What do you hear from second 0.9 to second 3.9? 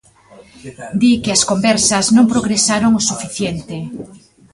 Di que as conversas non progresaron o suficiente.